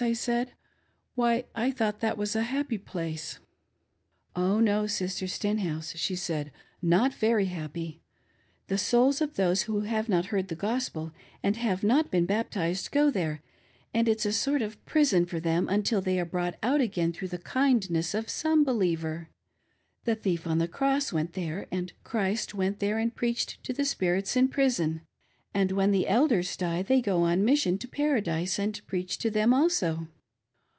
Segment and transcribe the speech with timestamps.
[0.03, 0.53] '"I said,
[1.13, 3.37] "why I thought that was a happy place.""
[4.35, 8.01] Oh, no, Sister Stenhouse," she' said, "not very happy.
[8.65, 11.11] The souls of those who have not heard the Gospel,
[11.43, 13.43] and have not been baptized, go there,
[13.93, 17.27] and it's a sort of prison for them until they are brought out again through
[17.27, 19.29] the kindness of some believer.
[20.05, 23.85] The thief on the cross went there, and Christ went there and preached to the
[23.85, 25.01] spirits in prison,
[25.53, 29.53] and when the Elders die they go on mission to Paradise and preach to them
[29.53, 30.07] also.